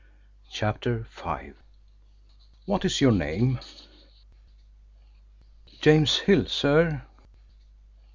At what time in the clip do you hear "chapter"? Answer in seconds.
0.49-1.05